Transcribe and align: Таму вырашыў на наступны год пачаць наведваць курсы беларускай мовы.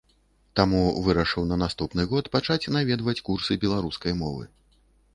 Таму 0.59 0.79
вырашыў 1.07 1.43
на 1.51 1.59
наступны 1.65 2.07
год 2.15 2.33
пачаць 2.39 2.71
наведваць 2.79 3.19
курсы 3.31 3.63
беларускай 3.67 4.13
мовы. 4.27 4.43